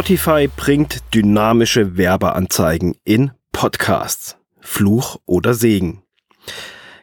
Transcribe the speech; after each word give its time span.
Spotify 0.00 0.48
bringt 0.48 1.02
dynamische 1.12 1.98
Werbeanzeigen 1.98 2.96
in 3.04 3.32
Podcasts. 3.52 4.38
Fluch 4.58 5.20
oder 5.26 5.52
Segen. 5.52 6.02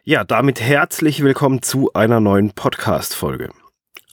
Ja, 0.04 0.24
damit 0.24 0.60
herzlich 0.60 1.22
willkommen 1.22 1.62
zu 1.62 1.94
einer 1.94 2.20
neuen 2.20 2.54
Podcast-Folge. 2.54 3.52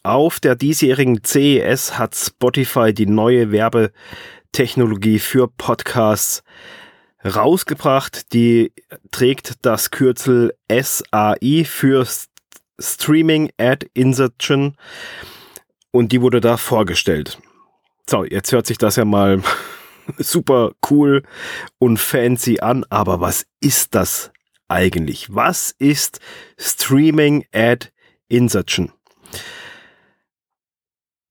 Auf 0.03 0.39
der 0.39 0.55
diesjährigen 0.55 1.25
CES 1.25 1.99
hat 1.99 2.15
Spotify 2.15 2.93
die 2.93 3.07
neue 3.07 3.53
Werbetechnologie 3.53 5.19
für 5.19 5.49
Podcasts 5.49 6.43
rausgebracht. 7.25 8.35
Die 8.35 8.75
trägt 9.11 9.65
das 9.65 9.93
Kürzel 9.93 10.53
SAI 10.71 11.65
für 11.65 12.07
Streaming 12.79 13.51
Ad 13.57 13.87
Insertion 13.95 14.77
und 15.91 16.13
die 16.13 16.21
wurde 16.21 16.43
da 16.43 16.59
vorgestellt. 16.59 17.39
So, 18.09 18.25
jetzt 18.25 18.53
hört 18.53 18.67
sich 18.67 18.79
das 18.79 18.97
ja 18.97 19.05
mal 19.05 19.43
super 20.19 20.73
cool 20.91 21.23
und 21.79 21.99
fancy 21.99 22.61
an, 22.61 22.85
aber 22.91 23.21
was 23.21 23.47
ist 23.61 23.95
das 23.95 24.31
eigentlich? 24.69 25.35
Was 25.35 25.75
ist 25.79 26.21
Streaming 26.59 27.47
Ad 27.53 27.89
Insertion? 28.29 28.93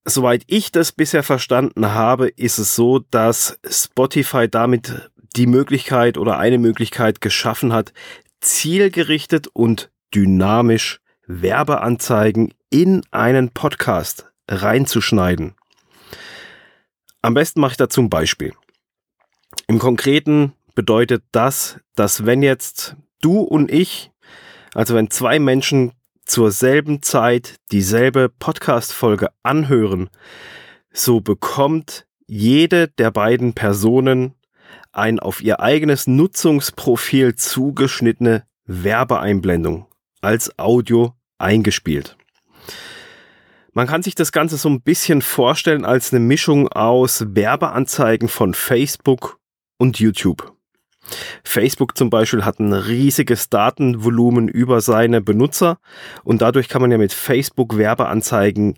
Soweit 0.05 0.43
ich 0.47 0.71
das 0.71 0.91
bisher 0.91 1.23
verstanden 1.23 1.93
habe, 1.93 2.27
ist 2.27 2.57
es 2.57 2.75
so, 2.75 2.99
dass 2.99 3.59
Spotify 3.69 4.49
damit 4.49 5.09
die 5.35 5.47
Möglichkeit 5.47 6.17
oder 6.17 6.39
eine 6.39 6.57
Möglichkeit 6.57 7.21
geschaffen 7.21 7.71
hat, 7.71 7.93
zielgerichtet 8.41 9.47
und 9.47 9.91
dynamisch 10.13 10.99
Werbeanzeigen 11.25 12.53
in 12.69 13.01
einen 13.11 13.51
Podcast 13.51 14.31
reinzuschneiden. 14.49 15.55
Am 17.25 17.33
besten 17.33 17.61
mache 17.61 17.71
ich 17.71 17.77
dazu 17.77 18.01
ein 18.01 18.09
Beispiel. 18.09 18.53
Im 19.67 19.79
Konkreten 19.79 20.51
bedeutet 20.75 21.23
das, 21.31 21.79
dass 21.95 22.25
wenn 22.25 22.43
jetzt 22.43 22.97
du 23.21 23.39
und 23.39 23.71
ich, 23.71 24.11
also 24.73 24.93
wenn 24.93 25.09
zwei 25.09 25.39
Menschen 25.39 25.93
zur 26.25 26.51
selben 26.51 27.01
Zeit 27.01 27.55
dieselbe 27.71 28.27
Podcast-Folge 28.27 29.29
anhören, 29.41 30.09
so 30.91 31.21
bekommt 31.21 32.05
jede 32.27 32.89
der 32.89 33.11
beiden 33.11 33.53
Personen 33.53 34.33
ein 34.91 35.21
auf 35.21 35.41
ihr 35.41 35.61
eigenes 35.61 36.07
Nutzungsprofil 36.07 37.35
zugeschnittene 37.35 38.43
Werbeeinblendung 38.65 39.87
als 40.19 40.59
Audio 40.59 41.13
eingespielt. 41.37 42.17
Man 43.73 43.87
kann 43.87 44.03
sich 44.03 44.13
das 44.13 44.31
Ganze 44.31 44.57
so 44.57 44.69
ein 44.69 44.81
bisschen 44.81 45.23
vorstellen 45.23 45.83
als 45.83 46.13
eine 46.13 46.19
Mischung 46.19 46.67
aus 46.67 47.25
Werbeanzeigen 47.29 48.29
von 48.29 48.53
Facebook 48.53 49.39
und 49.79 49.99
YouTube. 49.99 50.53
Facebook 51.43 51.97
zum 51.97 52.11
Beispiel 52.11 52.45
hat 52.45 52.59
ein 52.59 52.71
riesiges 52.71 53.49
Datenvolumen 53.49 54.47
über 54.47 54.79
seine 54.79 55.21
Benutzer 55.21 55.79
und 56.23 56.41
dadurch 56.41 56.69
kann 56.69 56.81
man 56.81 56.91
ja 56.91 56.99
mit 56.99 57.13
Facebook 57.13 57.75
Werbeanzeigen 57.77 58.77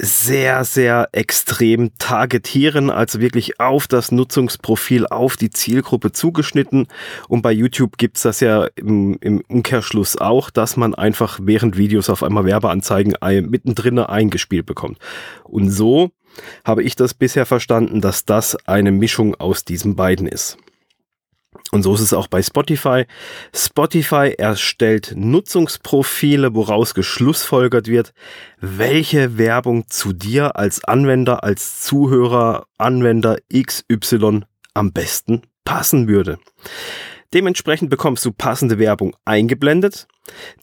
sehr, 0.00 0.64
sehr 0.64 1.08
extrem 1.12 1.96
targetieren, 1.98 2.90
also 2.90 3.20
wirklich 3.20 3.60
auf 3.60 3.88
das 3.88 4.12
Nutzungsprofil, 4.12 5.06
auf 5.06 5.36
die 5.36 5.50
Zielgruppe 5.50 6.12
zugeschnitten. 6.12 6.86
Und 7.28 7.42
bei 7.42 7.52
YouTube 7.52 7.98
gibt's 7.98 8.22
das 8.22 8.40
ja 8.40 8.68
im, 8.76 9.18
im 9.20 9.42
Umkehrschluss 9.48 10.16
auch, 10.16 10.50
dass 10.50 10.76
man 10.76 10.94
einfach 10.94 11.40
während 11.42 11.76
Videos 11.76 12.10
auf 12.10 12.22
einmal 12.22 12.44
Werbeanzeigen 12.44 13.14
mittendrin 13.48 13.98
eingespielt 13.98 14.66
bekommt. 14.66 14.98
Und 15.44 15.70
so 15.70 16.10
habe 16.64 16.82
ich 16.82 16.94
das 16.94 17.14
bisher 17.14 17.46
verstanden, 17.46 18.00
dass 18.00 18.24
das 18.24 18.56
eine 18.66 18.92
Mischung 18.92 19.34
aus 19.34 19.64
diesen 19.64 19.96
beiden 19.96 20.26
ist. 20.26 20.58
Und 21.70 21.82
so 21.82 21.94
ist 21.94 22.00
es 22.00 22.14
auch 22.14 22.28
bei 22.28 22.42
Spotify. 22.42 23.04
Spotify 23.54 24.34
erstellt 24.36 25.12
Nutzungsprofile, 25.16 26.54
woraus 26.54 26.94
geschlussfolgert 26.94 27.88
wird, 27.88 28.12
welche 28.60 29.38
Werbung 29.38 29.86
zu 29.88 30.12
dir 30.12 30.56
als 30.56 30.84
Anwender, 30.84 31.44
als 31.44 31.82
Zuhörer, 31.82 32.66
Anwender 32.78 33.38
XY 33.54 34.42
am 34.74 34.92
besten 34.92 35.42
passen 35.64 36.08
würde. 36.08 36.38
Dementsprechend 37.34 37.90
bekommst 37.90 38.24
du 38.24 38.32
passende 38.32 38.78
Werbung 38.78 39.14
eingeblendet. 39.26 40.06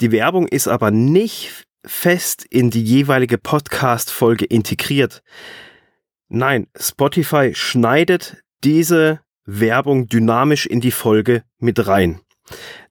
Die 0.01 0.11
Werbung 0.11 0.47
ist 0.47 0.67
aber 0.67 0.89
nicht 0.89 1.65
fest 1.85 2.45
in 2.49 2.71
die 2.71 2.83
jeweilige 2.83 3.37
Podcast-Folge 3.37 4.45
integriert. 4.45 5.21
Nein, 6.27 6.67
Spotify 6.75 7.53
schneidet 7.53 8.37
diese 8.63 9.19
Werbung 9.45 10.07
dynamisch 10.07 10.65
in 10.65 10.81
die 10.81 10.91
Folge 10.91 11.43
mit 11.59 11.87
rein. 11.87 12.21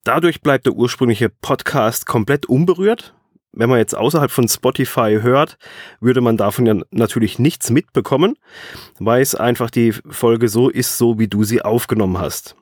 Dadurch 0.04 0.41
bleibt 0.41 0.66
der 0.66 0.75
ursprüngliche 0.75 1.28
Podcast 1.28 2.06
komplett 2.06 2.47
unberührt. 2.47 3.15
Wenn 3.53 3.70
man 3.70 3.78
jetzt 3.78 3.97
außerhalb 3.97 4.31
von 4.31 4.48
Spotify 4.48 5.19
hört, 5.20 5.59
würde 6.00 6.20
man 6.20 6.37
davon 6.37 6.66
ja 6.66 6.75
natürlich 6.91 7.38
nichts 7.38 7.70
mitbekommen, 7.70 8.34
weil 8.98 9.22
es 9.22 9.34
einfach 9.37 9.70
die 9.70 9.92
Folge 9.92 10.48
so 10.48 10.69
ist, 10.69 10.98
so 10.98 11.19
wie 11.19 11.28
du 11.28 11.44
sie 11.44 11.62
aufgenommen 11.62 12.19
hast. 12.19 12.56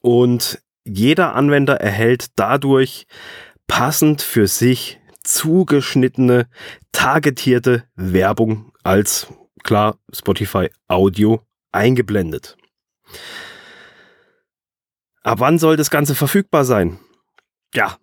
Und 0.00 0.62
jeder 0.84 1.34
Anwender 1.34 1.80
erhält 1.80 2.28
dadurch 2.36 3.06
passend 3.66 4.22
für 4.22 4.46
sich 4.46 5.00
zugeschnittene, 5.22 6.48
targetierte 6.92 7.84
Werbung 7.94 8.72
als 8.82 9.26
klar 9.62 9.98
Spotify 10.12 10.70
Audio 10.88 11.40
eingeblendet. 11.72 12.56
Ab 15.22 15.40
wann 15.40 15.58
soll 15.58 15.76
das 15.76 15.90
Ganze 15.90 16.14
verfügbar 16.14 16.64
sein? 16.64 16.98
Ja, 17.74 17.96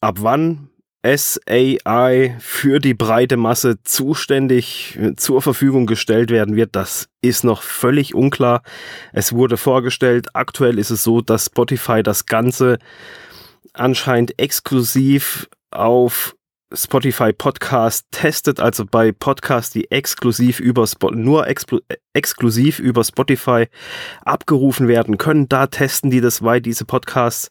ab 0.00 0.18
wann 0.20 0.70
SAI 1.04 2.36
für 2.40 2.80
die 2.80 2.94
breite 2.94 3.36
Masse 3.36 3.82
zuständig 3.84 4.98
äh, 5.00 5.14
zur 5.14 5.40
Verfügung 5.40 5.86
gestellt 5.86 6.30
werden 6.30 6.56
wird, 6.56 6.74
das 6.74 7.08
ist 7.22 7.44
noch 7.44 7.62
völlig 7.62 8.14
unklar. 8.14 8.62
Es 9.12 9.32
wurde 9.32 9.56
vorgestellt, 9.56 10.34
aktuell 10.34 10.78
ist 10.78 10.90
es 10.90 11.04
so, 11.04 11.20
dass 11.20 11.46
Spotify 11.46 12.02
das 12.02 12.26
Ganze 12.26 12.78
anscheinend 13.72 14.38
exklusiv 14.38 15.48
auf 15.70 16.35
Spotify 16.72 17.32
Podcast 17.32 18.06
testet, 18.10 18.60
also 18.60 18.84
bei 18.84 19.12
Podcasts, 19.12 19.72
die 19.72 19.90
exklusiv 19.90 20.58
über 20.60 20.82
Sp 20.88 21.14
nur 21.14 21.46
exklu 21.46 21.78
exklusiv 22.12 22.78
über 22.78 23.04
Spotify 23.04 23.66
abgerufen 24.24 24.88
werden 24.88 25.18
können, 25.18 25.48
da 25.48 25.66
testen 25.66 26.10
die 26.10 26.20
das, 26.20 26.42
weil 26.42 26.60
diese 26.60 26.84
Podcasts 26.84 27.50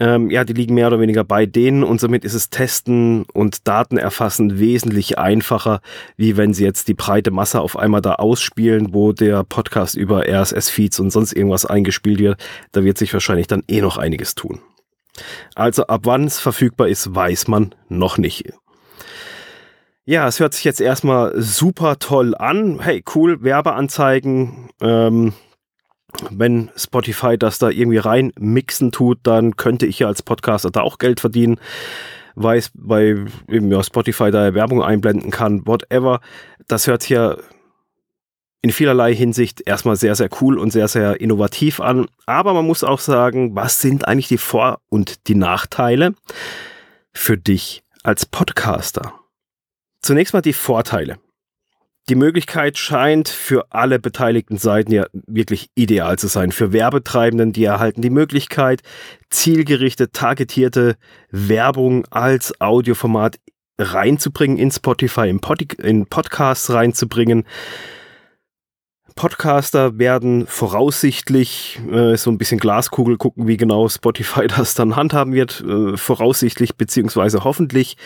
ähm, 0.00 0.30
ja, 0.30 0.44
die 0.44 0.52
liegen 0.52 0.74
mehr 0.74 0.86
oder 0.88 1.00
weniger 1.00 1.24
bei 1.24 1.46
denen 1.46 1.82
und 1.82 2.00
somit 2.00 2.24
ist 2.24 2.34
es 2.34 2.50
Testen 2.50 3.24
und 3.32 3.66
Daten 3.66 3.96
erfassen 3.96 4.58
wesentlich 4.58 5.18
einfacher, 5.18 5.80
wie 6.16 6.36
wenn 6.36 6.54
sie 6.54 6.64
jetzt 6.64 6.88
die 6.88 6.94
breite 6.94 7.30
Masse 7.30 7.60
auf 7.60 7.76
einmal 7.76 8.00
da 8.00 8.14
ausspielen, 8.14 8.92
wo 8.92 9.12
der 9.12 9.42
Podcast 9.44 9.96
über 9.96 10.28
RSS-Feeds 10.28 11.00
und 11.00 11.10
sonst 11.10 11.32
irgendwas 11.32 11.66
eingespielt 11.66 12.20
wird. 12.20 12.40
Da 12.72 12.84
wird 12.84 12.98
sich 12.98 13.12
wahrscheinlich 13.12 13.48
dann 13.48 13.64
eh 13.68 13.80
noch 13.80 13.98
einiges 13.98 14.34
tun. 14.34 14.60
Also 15.54 15.86
ab 15.86 16.02
wann 16.04 16.24
es 16.24 16.38
verfügbar 16.38 16.88
ist, 16.88 17.14
weiß 17.14 17.48
man 17.48 17.74
noch 17.88 18.18
nicht. 18.18 18.52
Ja, 20.04 20.26
es 20.26 20.40
hört 20.40 20.54
sich 20.54 20.64
jetzt 20.64 20.80
erstmal 20.80 21.34
super 21.36 21.98
toll 21.98 22.34
an. 22.34 22.80
Hey, 22.80 23.04
cool, 23.14 23.42
Werbeanzeigen. 23.42 24.70
Ähm, 24.80 25.34
wenn 26.30 26.70
Spotify 26.76 27.36
das 27.36 27.58
da 27.58 27.68
irgendwie 27.68 27.98
rein 27.98 28.32
mixen 28.38 28.90
tut, 28.90 29.18
dann 29.24 29.56
könnte 29.56 29.84
ich 29.84 29.98
ja 29.98 30.06
als 30.06 30.22
Podcaster 30.22 30.70
da 30.70 30.80
auch 30.80 30.98
Geld 30.98 31.20
verdienen, 31.20 31.60
weil 32.34 32.62
bei 32.72 33.16
eben, 33.48 33.70
ja, 33.70 33.82
Spotify 33.82 34.30
da 34.30 34.54
Werbung 34.54 34.82
einblenden 34.82 35.30
kann, 35.30 35.66
whatever. 35.66 36.20
Das 36.66 36.86
hört 36.86 37.02
sich 37.02 37.10
ja 37.10 37.36
in 38.60 38.70
vielerlei 38.70 39.14
Hinsicht 39.14 39.62
erstmal 39.66 39.96
sehr, 39.96 40.14
sehr 40.14 40.28
cool 40.40 40.58
und 40.58 40.70
sehr, 40.70 40.88
sehr 40.88 41.20
innovativ 41.20 41.80
an. 41.80 42.06
Aber 42.26 42.54
man 42.54 42.66
muss 42.66 42.84
auch 42.84 43.00
sagen, 43.00 43.54
was 43.54 43.80
sind 43.80 44.06
eigentlich 44.06 44.28
die 44.28 44.38
Vor- 44.38 44.80
und 44.88 45.28
die 45.28 45.36
Nachteile 45.36 46.14
für 47.12 47.38
dich 47.38 47.82
als 48.02 48.26
Podcaster? 48.26 49.14
Zunächst 50.02 50.34
mal 50.34 50.42
die 50.42 50.52
Vorteile. 50.52 51.18
Die 52.08 52.14
Möglichkeit 52.14 52.78
scheint 52.78 53.28
für 53.28 53.66
alle 53.70 53.98
beteiligten 53.98 54.56
Seiten 54.56 54.92
ja 54.92 55.06
wirklich 55.12 55.68
ideal 55.74 56.18
zu 56.18 56.26
sein. 56.26 56.52
Für 56.52 56.72
Werbetreibenden, 56.72 57.52
die 57.52 57.64
erhalten 57.64 58.00
die 58.00 58.08
Möglichkeit, 58.10 58.80
zielgerichtet, 59.28 60.14
targetierte 60.14 60.96
Werbung 61.30 62.06
als 62.06 62.58
Audioformat 62.62 63.38
reinzubringen, 63.78 64.56
in 64.56 64.70
Spotify, 64.70 65.28
in, 65.28 65.40
Pod 65.40 65.74
in 65.74 66.06
Podcasts 66.06 66.70
reinzubringen. 66.70 67.44
Podcaster 69.18 69.98
werden 69.98 70.46
voraussichtlich 70.46 71.80
äh, 71.90 72.16
so 72.16 72.30
ein 72.30 72.38
bisschen 72.38 72.60
Glaskugel 72.60 73.16
gucken, 73.16 73.48
wie 73.48 73.56
genau 73.56 73.88
Spotify 73.88 74.46
das 74.56 74.74
dann 74.74 74.94
handhaben 74.94 75.32
wird, 75.32 75.60
äh, 75.60 75.96
voraussichtlich 75.96 76.76
beziehungsweise 76.76 77.42
hoffentlich 77.42 77.96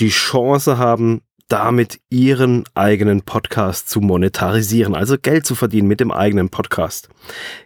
die 0.00 0.10
Chance 0.10 0.76
haben, 0.76 1.22
damit 1.48 2.00
ihren 2.10 2.64
eigenen 2.74 3.22
Podcast 3.22 3.88
zu 3.88 4.02
monetarisieren, 4.02 4.94
also 4.94 5.16
Geld 5.16 5.46
zu 5.46 5.54
verdienen 5.54 5.88
mit 5.88 5.98
dem 5.98 6.12
eigenen 6.12 6.50
Podcast. 6.50 7.08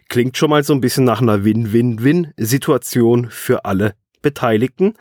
Klingt 0.07 0.37
schon 0.37 0.49
mal 0.49 0.63
so 0.63 0.71
ein 0.71 0.79
bisschen 0.79 1.03
nach 1.03 1.21
einer 1.21 1.43
Win-Win-Win-Situation 1.43 3.27
für 3.29 3.65
alle 3.65 3.95
Beteiligten, 4.21 4.93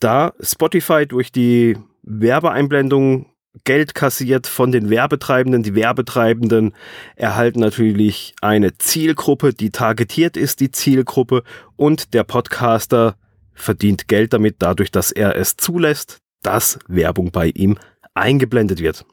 da 0.00 0.32
Spotify 0.40 1.06
durch 1.06 1.30
die 1.30 1.76
Werbeeinblendung 2.02 3.26
Geld 3.62 3.94
kassiert 3.94 4.48
von 4.48 4.72
den 4.72 4.90
Werbetreibenden. 4.90 5.62
Die 5.62 5.76
Werbetreibenden 5.76 6.74
erhalten 7.14 7.60
natürlich 7.60 8.34
eine 8.40 8.76
Zielgruppe, 8.78 9.54
die 9.54 9.70
targetiert 9.70 10.36
ist, 10.36 10.60
die 10.60 10.72
Zielgruppe, 10.72 11.44
und 11.76 12.14
der 12.14 12.24
Podcaster 12.24 13.16
verdient 13.52 14.08
Geld 14.08 14.32
damit, 14.32 14.56
dadurch, 14.58 14.90
dass 14.90 15.12
er 15.12 15.36
es 15.36 15.56
zulässt, 15.56 16.18
dass 16.42 16.78
Werbung 16.88 17.30
bei 17.30 17.46
ihm 17.48 17.78
eingeblendet 18.14 18.80
wird. 18.80 19.06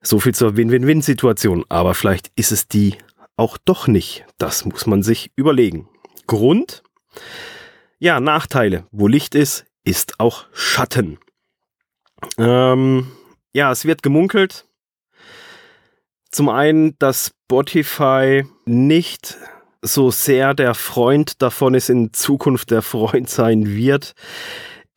So 0.00 0.18
viel 0.18 0.34
zur 0.34 0.56
Win-Win-Win-Situation, 0.56 1.64
aber 1.68 1.94
vielleicht 1.94 2.32
ist 2.34 2.50
es 2.50 2.66
die 2.66 2.96
auch 3.36 3.56
doch 3.56 3.86
nicht. 3.86 4.26
Das 4.38 4.64
muss 4.64 4.86
man 4.86 5.04
sich 5.04 5.30
überlegen. 5.36 5.88
Grund? 6.26 6.82
Ja, 7.98 8.18
Nachteile. 8.18 8.86
Wo 8.90 9.06
Licht 9.06 9.36
ist, 9.36 9.66
ist 9.84 10.18
auch 10.18 10.46
Schatten. 10.52 11.18
Ähm, 12.38 13.06
ja, 13.52 13.70
es 13.70 13.84
wird 13.84 14.02
gemunkelt. 14.02 14.66
Zum 16.30 16.48
einen, 16.48 16.98
dass 16.98 17.32
Spotify 17.44 18.44
nicht 18.64 19.36
so 19.82 20.10
sehr 20.10 20.54
der 20.54 20.74
Freund 20.74 21.42
davon 21.42 21.74
ist, 21.74 21.90
in 21.90 22.12
Zukunft 22.12 22.70
der 22.70 22.82
Freund 22.82 23.28
sein 23.28 23.66
wird, 23.66 24.14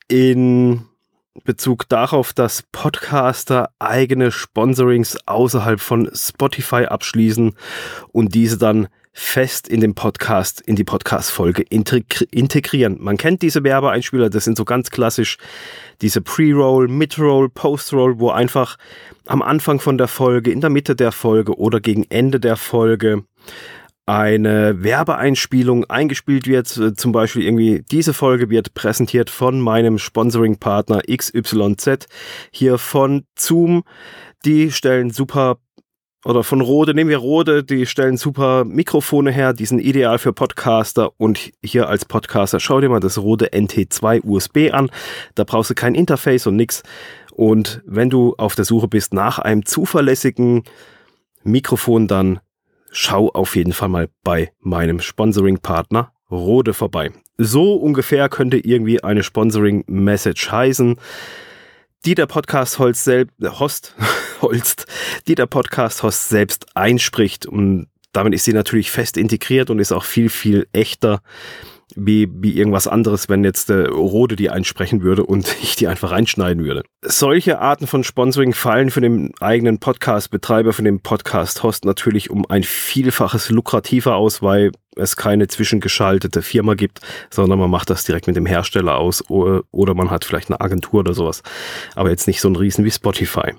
in 0.07 0.86
Bezug 1.44 1.89
darauf, 1.89 2.31
dass 2.33 2.63
Podcaster 2.72 3.71
eigene 3.80 4.31
Sponsorings 4.31 5.18
außerhalb 5.25 5.81
von 5.81 6.10
Spotify 6.13 6.86
abschließen 6.86 7.56
und 8.13 8.33
diese 8.33 8.57
dann 8.57 8.88
fest 9.18 9.70
in 9.70 9.80
den 9.80 9.96
Podcast, 9.96 10.60
in 10.60 10.76
die 10.76 10.84
Podcast-Folge 10.84 11.64
integrieren. 11.64 12.98
Man 13.00 13.16
kennt 13.16 13.42
diese 13.42 13.64
Werbeeinspieler, 13.64 14.30
das 14.30 14.44
sind 14.44 14.58
so 14.58 14.66
ganz 14.66 14.92
klassisch 14.92 15.38
diese 16.02 16.20
Pre-Roll, 16.20 16.90
Mid-Roll, 16.90 17.50
Post-Roll, 17.50 18.20
wo 18.20 18.30
einfach 18.32 18.78
am 19.26 19.42
Anfang 19.42 19.80
von 19.80 19.98
der 19.98 20.10
Folge, 20.10 20.52
in 20.52 20.60
der 20.60 20.70
Mitte 20.70 20.98
der 20.98 21.14
Folge 21.14 21.58
oder 21.58 21.80
gegen 21.80 22.04
Ende 22.10 22.42
der 22.42 22.58
Folge 22.58 23.24
eine 24.06 24.84
Werbeeinspielung 24.84 25.86
eingespielt 25.86 26.46
wird. 26.46 26.68
Zum 26.68 27.12
Beispiel 27.14 27.44
irgendwie, 27.44 27.84
diese 27.90 28.14
Folge 28.14 28.50
wird 28.50 28.74
präsentiert 28.74 29.30
von 29.30 29.62
meinem 29.62 29.98
Sponsoring-Partner 29.98 31.04
XYZ 31.10 32.08
hier 32.52 32.78
von 32.78 33.24
Zoom. 33.40 33.84
Die 34.44 34.72
stellen 34.72 35.10
super 35.10 35.58
oder 36.25 36.44
von 36.44 36.60
Rode, 36.60 36.95
nehmen 36.95 37.12
wir 37.12 37.19
Rode, 37.19 37.63
die 37.63 37.86
stellen 37.86 38.18
super 38.18 38.66
Mikrofone 38.66 39.31
her, 39.31 39.54
die 39.54 39.66
sind 39.66 39.80
ideal 39.80 40.18
für 40.18 40.33
Podcaster. 40.33 41.12
Und 41.18 41.51
hier 41.63 41.88
als 41.88 42.06
Podcaster 42.06 42.60
schau 42.60 42.81
dir 42.81 42.89
mal 42.89 43.00
das 43.00 43.19
Rode 43.19 43.50
NT2 43.54 44.24
USB 44.24 44.74
an, 44.74 44.89
da 45.36 45.44
brauchst 45.44 45.69
du 45.69 45.75
kein 45.75 45.94
Interface 45.94 46.48
und 46.48 46.56
nix. 46.56 46.81
Und 47.31 47.83
wenn 47.86 48.10
du 48.10 48.33
auf 48.38 48.56
der 48.56 48.66
Suche 48.66 48.88
bist 48.88 49.13
nach 49.13 49.38
einem 49.38 49.66
zuverlässigen 49.66 50.63
Mikrofon, 51.44 52.07
dann 52.07 52.39
schau 52.92 53.30
auf 53.30 53.56
jeden 53.56 53.74
Fall 53.74 53.89
mal 53.89 54.10
bei 54.24 54.51
meinem 54.60 55.00
Sponsoring-Partner 55.00 56.12
Rode 56.31 56.74
vorbei. 56.74 57.12
So 57.38 57.75
ungefähr 57.75 58.30
könnte 58.30 58.57
irgendwie 58.57 59.04
eine 59.04 59.21
Sponsoring-Message 59.21 60.51
heißen, 60.51 60.95
die 62.06 62.16
der 62.16 62.28
Podcast-Host 62.28 63.04
selbst, 63.04 63.36
Host, 63.60 63.96
Holst, 64.42 64.86
die 65.28 65.36
der 65.36 65.48
Podcast-Host 65.48 66.30
selbst 66.30 66.66
einspricht 66.75 67.46
und 67.46 67.88
damit 68.12 68.34
ist 68.34 68.46
sie 68.46 68.54
natürlich 68.54 68.92
fest 68.92 69.18
integriert 69.18 69.69
und 69.69 69.80
ist 69.80 69.92
auch 69.92 70.04
viel, 70.04 70.30
viel 70.30 70.68
echter 70.72 71.22
wie, 71.94 72.28
wie 72.32 72.58
irgendwas 72.58 72.88
anderes, 72.88 73.30
wenn 73.30 73.44
jetzt 73.44 73.70
der 73.70 73.90
Rode 73.90 74.36
die 74.36 74.50
einsprechen 74.50 75.04
würde 75.04 75.26
und 75.26 75.56
ich 75.62 75.76
die 75.76 75.88
einfach 75.88 76.12
reinschneiden 76.12 76.64
würde. 76.64 76.84
Solche 77.02 77.60
Arten 77.60 77.88
von 77.88 78.04
Sponsoring 78.04 78.54
fallen 78.54 78.90
für 78.90 79.02
den 79.02 79.34
eigenen 79.40 79.80
Podcast-Betreiber, 79.80 80.74
für 80.74 80.84
den 80.84 81.02
Podcast-Host 81.02 81.86
natürlich 81.86 82.30
um 82.30 82.46
ein 82.50 82.64
Vielfaches 82.64 83.50
lukrativer 83.50 84.16
aus, 84.16 84.42
weil 84.42 84.72
es 84.96 85.16
keine 85.18 85.48
zwischengeschaltete 85.48 86.42
Firma 86.42 86.74
gibt, 86.74 87.02
sondern 87.30 87.60
man 87.60 87.70
macht 87.70 87.90
das 87.90 88.06
direkt 88.06 88.28
mit 88.28 88.36
dem 88.36 88.46
Hersteller 88.46 88.96
aus 88.96 89.24
oder 89.30 89.94
man 89.94 90.10
hat 90.10 90.26
vielleicht 90.26 90.50
eine 90.50 90.62
Agentur 90.62 91.02
oder 91.02 91.14
sowas. 91.14 91.44
Aber 91.96 92.10
jetzt 92.10 92.28
nicht 92.28 92.40
so 92.40 92.48
ein 92.48 92.56
Riesen 92.56 92.86
wie 92.86 92.92
Spotify. 92.92 93.54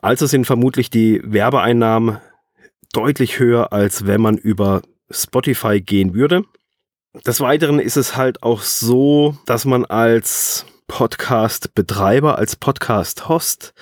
Also 0.00 0.26
sind 0.26 0.46
vermutlich 0.46 0.88
die 0.88 1.20
Werbeeinnahmen 1.24 2.18
deutlich 2.92 3.38
höher, 3.38 3.72
als 3.72 4.06
wenn 4.06 4.20
man 4.20 4.38
über 4.38 4.82
Spotify 5.10 5.80
gehen 5.80 6.14
würde. 6.14 6.44
Des 7.26 7.42
Weiteren 7.42 7.78
ist 7.78 7.98
es 7.98 8.16
halt 8.16 8.42
auch 8.42 8.62
so, 8.62 9.36
dass 9.44 9.66
man 9.66 9.84
als 9.84 10.64
Podcast-Betreiber, 10.88 12.38
als 12.38 12.56
Podcast-Host, 12.56 13.74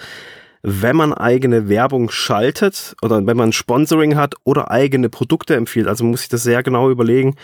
wenn 0.63 0.97
man 0.97 1.15
eigene 1.15 1.69
Werbung 1.69 2.11
schaltet 2.11 2.97
oder 3.03 3.25
wenn 3.25 3.37
man 3.37 3.53
Sponsoring 3.53 4.17
hat 4.17 4.35
oder 4.43 4.73
eigene 4.73 5.09
Produkte 5.09 5.55
empfiehlt, 5.55 5.87
also 5.87 6.03
muss 6.03 6.25
ich 6.25 6.29
das 6.29 6.43
sehr 6.43 6.65
genau 6.65 6.91
überlegen, 6.91 7.37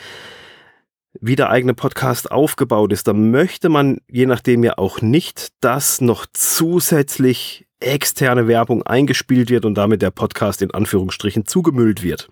wie 1.20 1.36
der 1.36 1.50
eigene 1.50 1.72
Podcast 1.72 2.32
aufgebaut 2.32 2.92
ist, 2.92 3.06
dann 3.06 3.30
möchte 3.30 3.68
man 3.68 4.00
je 4.10 4.26
nachdem 4.26 4.64
ja 4.64 4.78
auch 4.78 5.00
nicht, 5.02 5.52
dass 5.60 6.00
noch 6.00 6.26
zusätzlich 6.32 7.68
externe 7.78 8.48
Werbung 8.48 8.82
eingespielt 8.82 9.50
wird 9.50 9.64
und 9.64 9.76
damit 9.76 10.02
der 10.02 10.10
Podcast 10.10 10.62
in 10.62 10.72
Anführungsstrichen 10.72 11.46
zugemüllt 11.46 12.02
wird. 12.02 12.28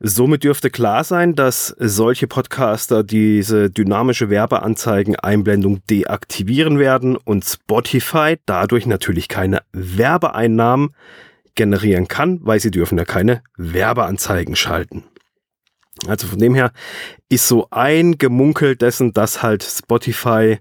Somit 0.00 0.44
dürfte 0.44 0.70
klar 0.70 1.04
sein, 1.04 1.34
dass 1.34 1.74
solche 1.78 2.26
Podcaster 2.26 3.04
diese 3.04 3.70
dynamische 3.70 4.28
Werbeanzeigen-Einblendung 4.28 5.84
deaktivieren 5.86 6.78
werden 6.78 7.16
und 7.16 7.44
Spotify 7.44 8.36
dadurch 8.44 8.86
natürlich 8.86 9.28
keine 9.28 9.62
Werbeeinnahmen 9.72 10.94
generieren 11.54 12.08
kann, 12.08 12.40
weil 12.42 12.60
sie 12.60 12.70
dürfen 12.70 12.98
ja 12.98 13.04
keine 13.04 13.42
Werbeanzeigen 13.56 14.56
schalten. 14.56 15.04
Also 16.06 16.26
von 16.26 16.38
dem 16.38 16.54
her 16.54 16.72
ist 17.28 17.46
so 17.46 17.68
ein 17.70 18.18
Gemunkel 18.18 18.76
dessen, 18.76 19.12
dass 19.12 19.42
halt 19.42 19.62
Spotify 19.62 20.58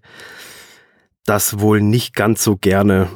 das 1.26 1.60
wohl 1.60 1.82
nicht 1.82 2.16
ganz 2.16 2.44
so 2.44 2.56
gerne 2.56 3.10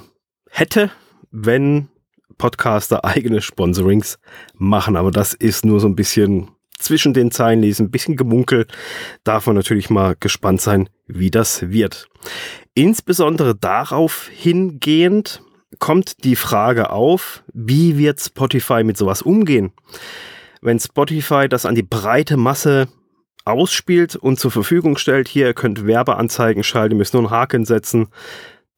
hätte, 0.50 0.90
wenn 1.30 1.90
Podcaster 2.38 3.06
eigene 3.06 3.42
Sponsorings 3.42 4.20
machen. 4.54 4.96
Aber 4.96 5.12
das 5.12 5.34
ist 5.34 5.66
nur 5.66 5.80
so 5.80 5.88
ein 5.88 5.96
bisschen 5.96 6.50
zwischen 6.78 7.14
den 7.14 7.32
Zeilen 7.32 7.62
lesen, 7.62 7.88
ein 7.88 7.92
bisschen 7.92 8.16
gemunkelt. 8.16 8.72
Darf 9.24 9.48
man 9.48 9.56
natürlich 9.56 9.90
mal 9.90 10.16
gespannt 10.20 10.62
sein, 10.62 10.90
wie 11.08 11.32
das 11.32 11.70
wird. 11.70 12.08
Insbesondere 12.74 13.56
darauf 13.56 14.30
hingehend 14.32 15.42
kommt 15.80 16.24
die 16.24 16.36
Frage 16.36 16.92
auf, 16.92 17.44
wie 17.54 17.98
wird 17.98 18.22
Spotify 18.22 18.84
mit 18.84 18.98
sowas 18.98 19.22
umgehen? 19.22 19.74
Wenn 20.62 20.80
Spotify 20.80 21.48
das 21.50 21.66
an 21.66 21.76
die 21.76 21.84
breite 21.84 22.38
Masse 22.38 22.88
ausspielt 23.46 24.16
und 24.16 24.40
zur 24.40 24.52
Verfügung 24.52 24.98
stellt, 24.98 25.28
hier, 25.28 25.48
ihr 25.48 25.54
könnt 25.54 25.86
Werbeanzeigen 25.86 26.64
schalten, 26.64 26.96
ihr 26.96 26.98
müsst 26.98 27.14
nur 27.14 27.24
einen 27.24 27.32
Haken 27.32 27.66
setzen, 27.66 28.08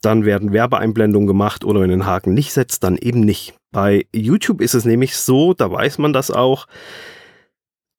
dann 0.01 0.25
werden 0.25 0.53
Werbeeinblendungen 0.53 1.27
gemacht 1.27 1.63
oder 1.65 1.81
wenn 1.81 1.89
den 1.89 2.05
Haken 2.05 2.33
nicht 2.33 2.53
setzt, 2.53 2.83
dann 2.83 2.97
eben 2.97 3.21
nicht. 3.21 3.53
Bei 3.71 4.05
YouTube 4.13 4.61
ist 4.61 4.73
es 4.73 4.85
nämlich 4.85 5.15
so, 5.15 5.53
da 5.53 5.71
weiß 5.71 5.97
man 5.97 6.13
das 6.13 6.31
auch, 6.31 6.67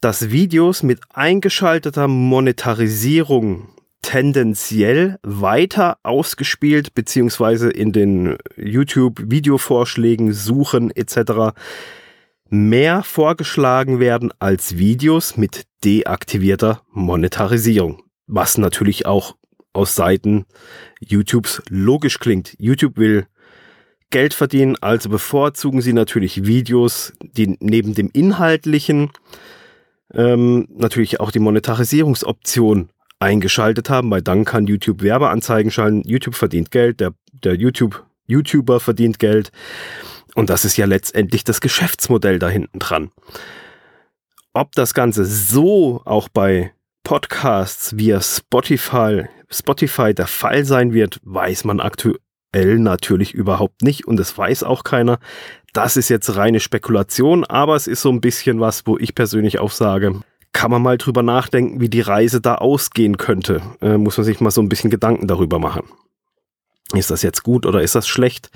dass 0.01 0.31
Videos 0.31 0.83
mit 0.83 1.01
eingeschalteter 1.11 2.09
Monetarisierung 2.09 3.69
tendenziell 4.03 5.19
weiter 5.23 5.99
ausgespielt 6.03 6.95
beziehungsweise 6.95 7.71
in 7.71 7.93
den 7.93 8.39
YouTube-Videovorschlägen, 8.57 10.33
Suchen 10.33 10.91
etc. 10.91 11.55
mehr 12.49 13.03
vorgeschlagen 13.03 14.01
werden 14.01 14.33
als 14.39 14.79
Videos 14.79 15.37
mit 15.37 15.65
deaktivierter 15.85 16.83
Monetarisierung. 16.91 18.03
Was 18.27 18.59
natürlich 18.59 19.07
auch 19.07 19.37
aus 19.73 19.95
Seiten 19.95 20.47
YouTubes 21.01 21.63
logisch 21.69 22.19
klingt. 22.19 22.55
YouTube 22.59 22.97
will 22.97 23.27
Geld 24.11 24.35
verdienen, 24.35 24.77
also 24.81 25.09
bevorzugen 25.09 25.83
sie 25.83 25.93
natürlich 25.93 26.45
Videos, 26.45 27.13
die 27.23 27.57
neben 27.61 27.95
dem 27.95 28.11
inhaltlichen 28.13 29.11
ähm, 30.13 30.67
natürlich 30.71 31.21
auch 31.21 31.31
die 31.31 31.39
Monetarisierungsoption 31.39 32.91
eingeschaltet 33.21 33.89
haben, 33.89 34.11
weil 34.11 34.23
dann 34.23 34.45
kann 34.45 34.67
YouTube 34.67 35.03
Werbeanzeigen 35.03 35.71
schalten, 35.71 36.03
YouTube 36.05 36.35
verdient 36.35 36.73
Geld, 36.73 36.99
der, 36.99 37.15
der 37.33 37.55
YouTube, 37.55 38.05
YouTuber 38.27 38.81
verdient 38.81 39.21
Geld 39.21 39.53
und 40.35 40.51
das 40.51 40.65
ist 40.65 40.77
ja 40.77 40.87
letztendlich 40.87 41.45
das 41.45 41.61
Geschäftsmodell 41.61 42.39
da 42.39 42.49
hinten 42.49 42.79
dran. 42.81 43.13
Ob 44.53 44.73
das 44.73 44.95
Ganze 44.95 45.25
so 45.25 46.03
auch 46.05 46.29
bei 46.29 46.73
Podcasts 47.11 47.97
via 47.97 48.21
Spotify, 48.21 49.25
Spotify 49.51 50.15
der 50.15 50.29
Fall 50.29 50.65
sein 50.65 50.93
wird, 50.95 51.19
weiß 51.25 51.65
man 51.65 51.81
aktu 51.81 52.15
aktuell 52.53 52.79
natürlich 52.79 53.35
überhaupt 53.35 53.83
nicht 53.83 54.07
und 54.07 54.17
das 54.17 54.39
weiß 54.39 54.63
auch 54.63 54.85
keiner. 54.85 55.19
Das 55.73 55.97
ist 55.97 56.09
jetzt 56.09 56.37
reine 56.37 56.61
Spekulation, 56.61 57.45
aber 57.45 57.75
es 57.75 57.89
ist 57.89 58.03
so 58.03 58.11
ein 58.11 58.21
bisschen 58.21 58.61
was, 58.61 58.87
wo 58.87 58.97
ich 58.97 59.17
persönlich 59.17 59.59
auch 59.59 59.73
sage, 59.73 60.21
kann 60.53 60.71
man 60.71 60.83
mal 60.83 60.99
drüber 60.99 61.25
nachdenken, 61.25 61.81
wie 61.81 61.89
die 61.89 62.01
Reise 62.01 62.41
da 62.41 62.55
ausgehen 62.55 63.17
könnte. 63.17 63.61
Äh, 63.81 63.99
muss 63.99 64.17
man 64.17 64.25
sich 64.25 64.39
mal 64.39 64.53
so 64.53 64.63
ein 64.63 64.69
bisschen 64.69 64.91
Gedanken 64.91 65.27
darüber 65.27 65.59
machen. 65.59 65.83
Ist 66.95 67.11
das 67.11 67.23
jetzt 67.23 67.43
gut 67.43 67.67
oder 67.67 67.83
ist 67.83 67.97
das 67.97 68.07
schlecht, 68.07 68.53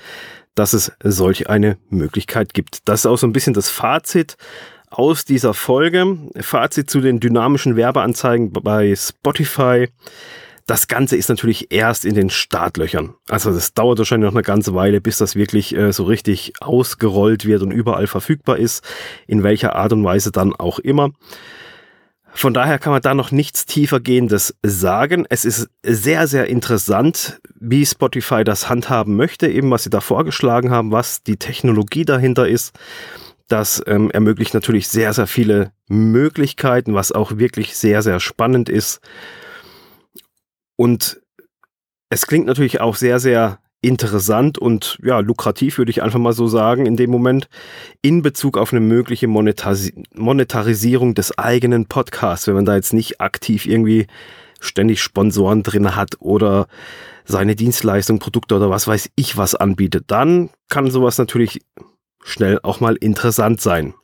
dass 0.54 0.74
es 0.74 0.92
solch 1.02 1.50
eine 1.50 1.76
Möglichkeit 1.88 2.54
gibt? 2.54 2.88
Das 2.88 3.00
ist 3.00 3.06
auch 3.06 3.18
so 3.18 3.26
ein 3.26 3.32
bisschen 3.32 3.54
das 3.54 3.68
Fazit 3.68 4.36
aus 4.94 5.24
dieser 5.24 5.54
Folge. 5.54 6.18
Fazit 6.40 6.88
zu 6.88 7.00
den 7.00 7.20
dynamischen 7.20 7.76
Werbeanzeigen 7.76 8.52
bei 8.52 8.94
Spotify. 8.94 9.88
Das 10.66 10.88
Ganze 10.88 11.16
ist 11.16 11.28
natürlich 11.28 11.72
erst 11.72 12.04
in 12.06 12.14
den 12.14 12.30
Startlöchern. 12.30 13.14
Also 13.28 13.52
das 13.52 13.74
dauert 13.74 13.98
wahrscheinlich 13.98 14.30
noch 14.30 14.36
eine 14.36 14.42
ganze 14.42 14.74
Weile, 14.74 15.00
bis 15.00 15.18
das 15.18 15.36
wirklich 15.36 15.76
äh, 15.76 15.92
so 15.92 16.04
richtig 16.04 16.54
ausgerollt 16.60 17.44
wird 17.44 17.62
und 17.62 17.70
überall 17.70 18.06
verfügbar 18.06 18.56
ist, 18.56 18.82
in 19.26 19.42
welcher 19.42 19.76
Art 19.76 19.92
und 19.92 20.04
Weise 20.04 20.32
dann 20.32 20.54
auch 20.54 20.78
immer. 20.78 21.10
Von 22.32 22.54
daher 22.54 22.78
kann 22.78 22.92
man 22.92 23.02
da 23.02 23.14
noch 23.14 23.30
nichts 23.30 23.66
tiefergehendes 23.66 24.56
sagen. 24.62 25.26
Es 25.28 25.44
ist 25.44 25.68
sehr, 25.84 26.26
sehr 26.26 26.48
interessant, 26.48 27.40
wie 27.60 27.84
Spotify 27.84 28.42
das 28.42 28.68
handhaben 28.68 29.16
möchte, 29.16 29.48
eben 29.48 29.70
was 29.70 29.84
sie 29.84 29.90
da 29.90 30.00
vorgeschlagen 30.00 30.70
haben, 30.70 30.90
was 30.90 31.22
die 31.22 31.36
Technologie 31.36 32.04
dahinter 32.04 32.48
ist. 32.48 32.72
Das 33.48 33.82
ähm, 33.86 34.10
ermöglicht 34.10 34.54
natürlich 34.54 34.88
sehr, 34.88 35.12
sehr 35.12 35.26
viele 35.26 35.72
Möglichkeiten, 35.88 36.94
was 36.94 37.12
auch 37.12 37.36
wirklich 37.36 37.76
sehr, 37.76 38.02
sehr 38.02 38.20
spannend 38.20 38.68
ist. 38.68 39.00
Und 40.76 41.20
es 42.08 42.26
klingt 42.26 42.46
natürlich 42.46 42.80
auch 42.80 42.96
sehr, 42.96 43.20
sehr 43.20 43.58
interessant 43.84 44.58
und 44.58 44.98
ja, 45.02 45.20
lukrativ, 45.20 45.78
würde 45.78 45.90
ich 45.90 46.02
einfach 46.02 46.18
mal 46.18 46.32
so 46.32 46.46
sagen, 46.46 46.86
in 46.86 46.96
dem 46.96 47.10
Moment, 47.10 47.48
in 48.02 48.22
Bezug 48.22 48.56
auf 48.56 48.72
eine 48.72 48.80
mögliche 48.80 49.28
Monetaris 49.28 49.92
Monetarisierung 50.14 51.14
des 51.14 51.36
eigenen 51.38 51.86
Podcasts, 51.86 52.46
wenn 52.46 52.54
man 52.54 52.64
da 52.64 52.74
jetzt 52.74 52.94
nicht 52.94 53.20
aktiv 53.20 53.66
irgendwie 53.66 54.06
ständig 54.60 55.02
Sponsoren 55.02 55.62
drin 55.62 55.94
hat 55.94 56.16
oder 56.20 56.66
seine 57.24 57.56
Dienstleistung, 57.56 58.18
Produkte 58.18 58.56
oder 58.56 58.70
was 58.70 58.86
weiß 58.86 59.10
ich 59.16 59.36
was 59.36 59.54
anbietet, 59.54 60.04
dann 60.08 60.50
kann 60.68 60.90
sowas 60.90 61.18
natürlich 61.18 61.60
schnell 62.24 62.58
auch 62.62 62.80
mal 62.80 62.96
interessant 62.96 63.60
sein. 63.60 63.94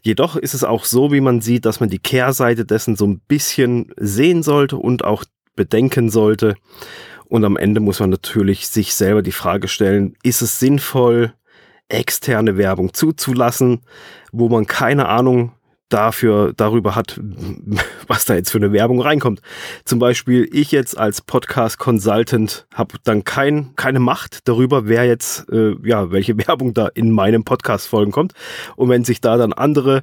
Jedoch 0.00 0.34
ist 0.34 0.54
es 0.54 0.64
auch 0.64 0.84
so, 0.84 1.12
wie 1.12 1.20
man 1.20 1.40
sieht, 1.40 1.64
dass 1.64 1.78
man 1.78 1.88
die 1.88 2.00
Kehrseite 2.00 2.64
dessen 2.64 2.96
so 2.96 3.06
ein 3.06 3.20
bisschen 3.20 3.92
sehen 3.96 4.42
sollte 4.42 4.76
und 4.76 5.04
auch 5.04 5.24
bedenken 5.54 6.10
sollte. 6.10 6.56
Und 7.28 7.44
am 7.44 7.56
Ende 7.56 7.80
muss 7.80 8.00
man 8.00 8.10
natürlich 8.10 8.66
sich 8.68 8.94
selber 8.94 9.22
die 9.22 9.32
Frage 9.32 9.68
stellen, 9.68 10.16
ist 10.24 10.42
es 10.42 10.58
sinnvoll, 10.58 11.34
externe 11.88 12.56
Werbung 12.56 12.94
zuzulassen, 12.94 13.82
wo 14.32 14.48
man 14.48 14.66
keine 14.66 15.08
Ahnung 15.08 15.52
dafür, 15.92 16.52
darüber 16.56 16.94
hat, 16.94 17.20
was 18.06 18.24
da 18.24 18.34
jetzt 18.34 18.50
für 18.50 18.58
eine 18.58 18.72
Werbung 18.72 19.00
reinkommt. 19.00 19.40
Zum 19.84 19.98
Beispiel 19.98 20.48
ich 20.52 20.72
jetzt 20.72 20.96
als 20.96 21.20
Podcast 21.20 21.78
Consultant 21.78 22.66
habe 22.74 22.96
dann 23.04 23.24
kein, 23.24 23.74
keine 23.76 24.00
Macht 24.00 24.48
darüber, 24.48 24.86
wer 24.86 25.04
jetzt, 25.06 25.48
äh, 25.50 25.74
ja, 25.82 26.10
welche 26.10 26.36
Werbung 26.46 26.74
da 26.74 26.88
in 26.88 27.10
meinem 27.10 27.44
Podcast 27.44 27.86
folgen 27.86 28.12
kommt. 28.12 28.32
Und 28.76 28.88
wenn 28.88 29.04
sich 29.04 29.20
da 29.20 29.36
dann 29.36 29.52
andere 29.52 30.02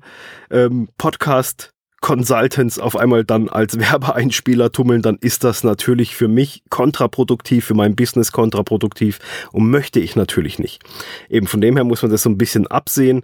ähm, 0.51 0.89
Podcast 0.98 1.74
Consultants 2.01 2.79
auf 2.79 2.95
einmal 2.95 3.23
dann 3.23 3.49
als 3.49 3.79
Werbeeinspieler 3.79 4.71
tummeln, 4.71 5.01
dann 5.01 5.17
ist 5.19 5.43
das 5.43 5.63
natürlich 5.63 6.15
für 6.15 6.27
mich 6.27 6.63
kontraproduktiv, 6.69 7.65
für 7.65 7.73
mein 7.73 7.95
Business 7.95 8.31
kontraproduktiv 8.31 9.19
und 9.51 9.69
möchte 9.69 9.99
ich 9.99 10.15
natürlich 10.15 10.59
nicht. 10.59 10.81
Eben 11.29 11.47
von 11.47 11.61
dem 11.61 11.75
her 11.75 11.83
muss 11.83 12.01
man 12.01 12.11
das 12.11 12.23
so 12.23 12.29
ein 12.29 12.37
bisschen 12.37 12.67
absehen 12.67 13.23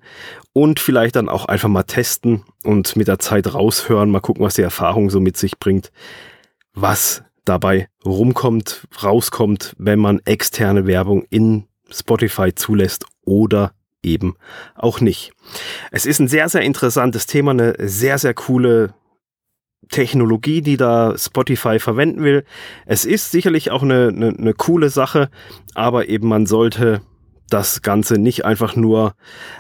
und 0.53 0.79
vielleicht 0.79 1.15
dann 1.15 1.29
auch 1.29 1.46
einfach 1.46 1.70
mal 1.70 1.84
testen 1.84 2.44
und 2.63 2.96
mit 2.96 3.08
der 3.08 3.20
Zeit 3.20 3.53
raushören, 3.53 4.10
mal 4.10 4.20
gucken, 4.20 4.44
was 4.44 4.55
die 4.55 4.62
Erfahrung 4.62 5.10
so 5.10 5.20
mit 5.20 5.38
sich 5.38 5.58
bringt, 5.60 5.91
was 6.74 7.24
dabei 7.46 7.88
rumkommt, 8.03 8.88
rauskommt, 9.01 9.75
wenn 9.77 10.00
man 10.00 10.20
externe 10.25 10.88
Werbung 10.88 11.25
in 11.29 11.65
Spotify 11.91 12.53
zulässt 12.53 13.05
oder 13.24 13.75
eben 14.06 14.36
auch 14.76 15.02
nicht. 15.02 15.34
Es 15.92 16.06
ist 16.06 16.20
ein 16.20 16.28
sehr, 16.28 16.48
sehr 16.50 16.62
interessantes 16.62 17.26
Thema, 17.26 17.52
eine 17.52 17.76
sehr, 17.80 18.18
sehr 18.18 18.34
coole 18.34 18.94
Technologie, 19.90 20.62
die 20.62 20.78
da 20.78 21.16
Spotify 21.18 21.80
verwenden 21.80 22.24
will. 22.24 22.44
Es 22.86 23.06
ist 23.06 23.32
sicherlich 23.32 23.72
auch 23.72 23.84
eine, 23.84 24.08
eine, 24.08 24.30
eine 24.30 24.54
coole 24.54 24.90
Sache, 24.90 25.30
aber 25.74 26.10
eben 26.10 26.28
man 26.28 26.46
sollte 26.46 27.02
das 27.50 27.82
Ganze 27.82 28.18
nicht 28.18 28.44
einfach 28.44 28.76
nur 28.76 29.14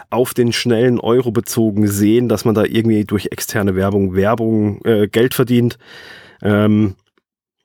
auf 0.09 0.33
den 0.33 0.51
schnellen 0.51 0.99
Euro 0.99 1.31
bezogen 1.31 1.87
sehen, 1.87 2.27
dass 2.29 2.45
man 2.45 2.55
da 2.55 2.63
irgendwie 2.63 3.05
durch 3.05 3.27
externe 3.31 3.75
Werbung 3.75 4.15
Werbung 4.15 4.83
äh, 4.85 5.07
Geld 5.07 5.35
verdient. 5.35 5.77
Ähm, 6.41 6.95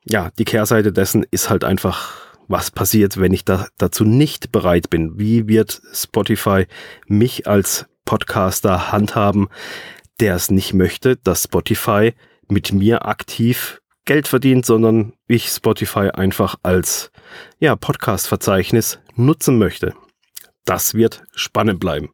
ja, 0.05 0.31
die 0.39 0.45
Kehrseite 0.45 0.93
dessen 0.93 1.25
ist 1.31 1.49
halt 1.49 1.65
einfach 1.65 2.30
was 2.51 2.71
passiert, 2.71 3.19
wenn 3.19 3.33
ich 3.33 3.45
da, 3.45 3.69
dazu 3.79 4.05
nicht 4.05 4.51
bereit 4.53 4.91
bin? 4.91 5.19
Wie 5.19 5.47
wird 5.47 5.81
Spotify 5.93 6.67
mich 7.07 7.47
als 7.47 7.87
Podcaster 8.05 8.91
handhaben, 8.91 9.49
der 10.19 10.35
es 10.35 10.51
nicht 10.51 10.75
möchte, 10.75 11.17
dass 11.17 11.45
Spotify 11.45 12.13
mit 12.49 12.73
mir 12.73 13.07
aktiv 13.07 13.81
Geld 14.05 14.27
verdient, 14.27 14.67
sondern 14.67 15.13
ich 15.29 15.49
Spotify 15.49 16.11
einfach 16.11 16.57
als 16.65 17.13
ja, 17.61 17.77
Podcast-Verzeichnis 17.77 18.99
nutzen 19.15 19.57
möchte. 19.59 19.95
Das 20.65 20.95
wird 20.95 21.23
spannend 21.35 21.79
bleiben. 21.79 22.11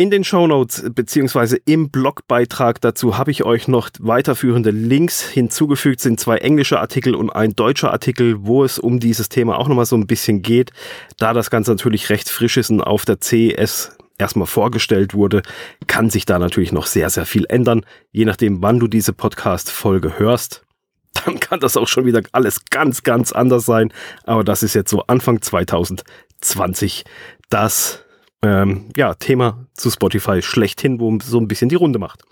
In 0.00 0.10
den 0.10 0.24
Show 0.24 0.46
Notes 0.46 0.82
beziehungsweise 0.94 1.58
im 1.66 1.90
Blogbeitrag 1.90 2.80
dazu 2.80 3.18
habe 3.18 3.30
ich 3.32 3.44
euch 3.44 3.68
noch 3.68 3.90
weiterführende 3.98 4.70
Links 4.70 5.20
hinzugefügt, 5.20 6.00
sind 6.00 6.18
zwei 6.18 6.38
englische 6.38 6.80
Artikel 6.80 7.14
und 7.14 7.28
ein 7.28 7.54
deutscher 7.54 7.92
Artikel, 7.92 8.46
wo 8.46 8.64
es 8.64 8.78
um 8.78 8.98
dieses 8.98 9.28
Thema 9.28 9.58
auch 9.58 9.68
nochmal 9.68 9.84
so 9.84 9.96
ein 9.96 10.06
bisschen 10.06 10.40
geht. 10.40 10.70
Da 11.18 11.34
das 11.34 11.50
Ganze 11.50 11.72
natürlich 11.72 12.08
recht 12.08 12.30
frisch 12.30 12.56
ist 12.56 12.70
und 12.70 12.80
auf 12.80 13.04
der 13.04 13.20
CES 13.20 13.98
erstmal 14.16 14.46
vorgestellt 14.46 15.12
wurde, 15.12 15.42
kann 15.86 16.08
sich 16.08 16.24
da 16.24 16.38
natürlich 16.38 16.72
noch 16.72 16.86
sehr, 16.86 17.10
sehr 17.10 17.26
viel 17.26 17.44
ändern. 17.50 17.84
Je 18.10 18.24
nachdem, 18.24 18.62
wann 18.62 18.80
du 18.80 18.88
diese 18.88 19.12
Podcast-Folge 19.12 20.18
hörst, 20.18 20.64
dann 21.26 21.40
kann 21.40 21.60
das 21.60 21.76
auch 21.76 21.88
schon 21.88 22.06
wieder 22.06 22.22
alles 22.32 22.64
ganz, 22.70 23.02
ganz 23.02 23.32
anders 23.32 23.66
sein. 23.66 23.92
Aber 24.24 24.44
das 24.44 24.62
ist 24.62 24.72
jetzt 24.72 24.88
so 24.88 25.02
Anfang 25.08 25.42
2020 25.42 27.04
das 27.50 28.06
ähm, 28.42 28.86
ja, 28.96 29.14
Thema 29.14 29.66
zu 29.74 29.90
Spotify 29.90 30.42
schlechthin, 30.42 31.00
wo 31.00 31.16
so 31.22 31.38
ein 31.38 31.48
bisschen 31.48 31.68
die 31.68 31.76
Runde 31.76 31.98
macht. 31.98 32.24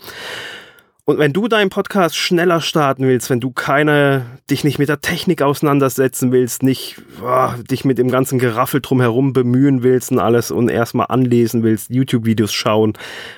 Und 1.09 1.17
wenn 1.17 1.33
du 1.33 1.49
deinen 1.49 1.71
Podcast 1.71 2.19
schneller 2.19 2.61
starten 2.61 3.05
willst, 3.07 3.31
wenn 3.31 3.41
du 3.41 3.51
keine, 3.51 4.27
dich 4.51 4.63
nicht 4.63 4.79
mit 4.79 4.91
der 4.91 5.01
Technik 5.01 5.41
auseinandersetzen 5.41 6.33
willst, 6.33 6.63
nicht 6.63 7.01
oh, 7.25 7.49
dich 7.71 7.87
mit 7.87 7.97
dem 7.97 8.11
ganzen 8.11 8.39
Geraffel 8.39 8.83
drumherum 8.83 9.33
bemühen 9.33 9.83
willst 9.83 10.13
und 10.13 10.19
alles 10.19 10.51
und 10.51 10.69
erstmal 10.69 11.07
anlesen 11.09 11.63
willst, 11.63 11.89
YouTube-Videos 11.89 12.53
schauen 12.53 12.93